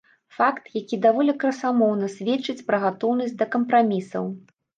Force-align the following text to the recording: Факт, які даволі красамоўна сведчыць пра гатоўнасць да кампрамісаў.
Факт, 0.35 0.69
які 0.77 0.97
даволі 1.03 1.35
красамоўна 1.43 2.09
сведчыць 2.15 2.65
пра 2.71 2.81
гатоўнасць 2.85 3.37
да 3.45 3.51
кампрамісаў. 3.59 4.25